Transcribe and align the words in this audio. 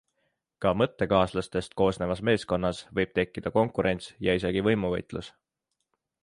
Ka 0.65 0.69
mõttekaaslastest 0.81 1.75
koosnevas 1.81 2.23
meeskonnas 2.29 2.79
võib 3.01 3.13
tekkida 3.19 3.53
konkurents 3.59 4.09
ja 4.29 4.37
isegi 4.41 4.65
võimuvõitlus. 4.71 5.31